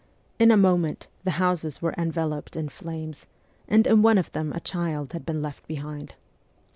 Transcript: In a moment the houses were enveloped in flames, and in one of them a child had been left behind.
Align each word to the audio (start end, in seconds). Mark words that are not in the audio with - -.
In 0.39 0.49
a 0.49 0.57
moment 0.57 1.09
the 1.25 1.29
houses 1.37 1.79
were 1.79 1.93
enveloped 1.95 2.55
in 2.55 2.69
flames, 2.69 3.27
and 3.67 3.85
in 3.85 4.01
one 4.01 4.17
of 4.17 4.31
them 4.31 4.51
a 4.51 4.59
child 4.59 5.13
had 5.13 5.27
been 5.27 5.43
left 5.43 5.67
behind. 5.67 6.15